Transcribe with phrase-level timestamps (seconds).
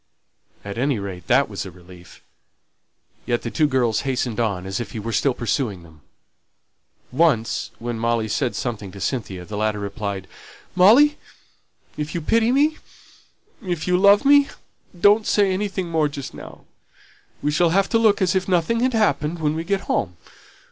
[0.65, 2.23] At any rate that was a relief.
[3.27, 6.01] Yet the two girls hastened on, as if he was still pursuing them.
[7.11, 10.27] Once, when Molly said something to Cynthia, the latter replied
[10.75, 11.19] "Molly,
[11.97, 12.79] if you pity me
[13.61, 14.47] if you love me
[14.99, 16.65] don't say anything more just now.
[17.43, 20.17] We shall have to look as if nothing had happened when we get home.